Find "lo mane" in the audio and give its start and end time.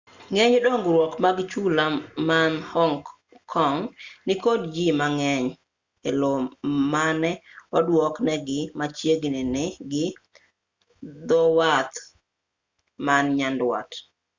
6.19-7.31